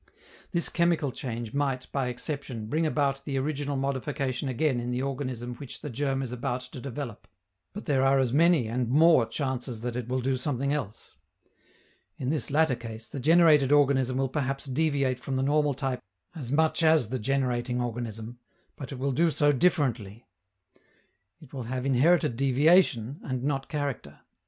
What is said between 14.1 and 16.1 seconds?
will perhaps deviate from the normal type